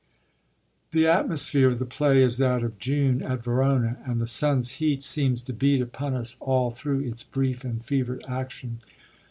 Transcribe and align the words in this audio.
The 0.93 1.05
atmosphere 1.05 1.69
of 1.69 1.77
the 1.77 1.85
play 1.85 2.23
is 2.23 2.39
that 2.39 2.63
of 2.63 2.79
June 2.79 3.21
at 3.21 3.43
Verona, 3.43 3.99
and 4.03 4.19
the 4.19 4.25
sun's 4.25 4.69
heat 4.81 5.03
seems 5.03 5.43
to 5.43 5.53
beat 5.53 5.79
upon 5.79 6.15
us 6.15 6.37
all 6.39 6.71
through 6.71 7.01
its 7.01 7.21
brief 7.21 7.63
and 7.63 7.85
fevered 7.85 8.25
action. 8.27 8.79